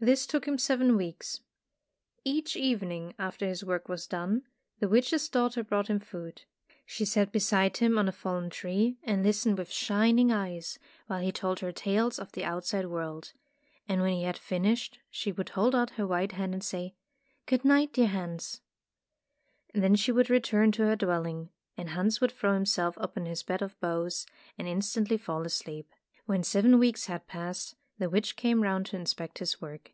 [0.00, 1.40] This took him seven weeks.
[2.22, 4.44] Each evening after his work was done,
[4.78, 6.42] the witch's daughter brought him food.
[6.86, 9.58] She sat beside him 153 Tales of Modern Germany on a fallen tree and listened
[9.58, 10.78] with shining eyes
[11.08, 13.32] while he told her tales of the outside world.
[13.88, 16.94] And when he had finished, she would hold out her white hand and say,
[17.46, 18.60] "Good night, dear Hans."
[19.74, 23.62] Then she would return to her dwelling, and Hans would throw himself upon his bed
[23.62, 24.26] of boughs,
[24.56, 25.90] and instantly fall asleep.
[26.24, 29.90] When seven weeks had passed, the witch came round to inspect his work.